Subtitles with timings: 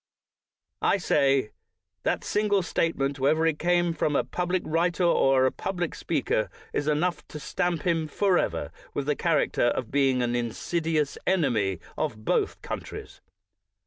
[0.81, 1.51] I say,
[2.01, 6.87] that single statement, whether it came from a public writer or a public speaker, is
[6.87, 12.17] enough to stamp him forever with the charac ter of being an insidious enemy of
[12.17, 13.19] both^countries.